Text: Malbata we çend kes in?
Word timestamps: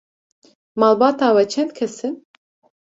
Malbata 0.79 1.27
we 1.35 1.43
çend 1.53 1.71
kes 1.77 1.97
in? 2.07 2.15